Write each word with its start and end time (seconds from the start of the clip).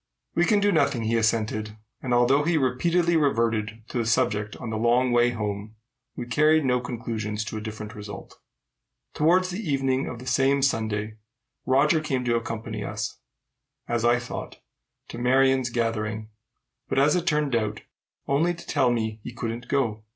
"We 0.33 0.45
can 0.45 0.59
do 0.59 0.71
nothing," 0.71 1.03
he 1.03 1.15
assented; 1.15 1.77
and, 2.01 2.11
although 2.11 2.41
we 2.41 2.57
repeatedly 2.57 3.15
reverted 3.15 3.83
to 3.89 3.99
the 3.99 4.05
subject 4.07 4.55
on 4.55 4.71
the 4.71 4.75
long 4.77 5.11
way 5.11 5.29
home, 5.29 5.75
we 6.15 6.25
carried 6.25 6.65
no 6.65 6.79
conclusions 6.81 7.45
to 7.45 7.57
a 7.57 7.61
different 7.61 7.93
result. 7.93 8.39
Towards 9.13 9.53
evening 9.55 10.07
of 10.07 10.17
the 10.17 10.25
same 10.25 10.63
Sunday, 10.63 11.17
Roger 11.67 12.01
came 12.01 12.25
to 12.25 12.35
accompany 12.35 12.83
us, 12.83 13.19
as 13.87 14.03
I 14.03 14.17
thought, 14.17 14.57
to 15.09 15.19
Marion's 15.19 15.69
gathering, 15.69 16.29
but, 16.89 16.97
as 16.97 17.15
it 17.15 17.27
turned 17.27 17.55
out, 17.55 17.81
only 18.25 18.55
to 18.55 18.65
tell 18.65 18.89
me 18.91 19.19
he 19.23 19.31
couldn't 19.31 19.67
go. 19.67 20.03